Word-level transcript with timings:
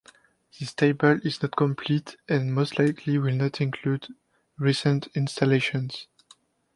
This 0.59 0.73
table 0.73 1.19
is 1.23 1.39
not 1.43 1.55
complete 1.55 2.17
and 2.27 2.55
most 2.55 2.79
likely 2.79 3.19
will 3.19 3.35
not 3.35 3.61
include 3.61 4.07
recent 4.57 5.09
installations. 5.13 6.07